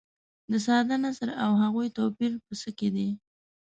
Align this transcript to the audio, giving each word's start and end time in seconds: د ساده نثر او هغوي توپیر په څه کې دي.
د 0.51 0.53
ساده 0.65 0.95
نثر 1.03 1.29
او 1.43 1.51
هغوي 1.61 1.87
توپیر 1.97 2.31
په 2.45 2.53
څه 2.61 2.69
کې 2.77 2.89
دي. 2.95 3.09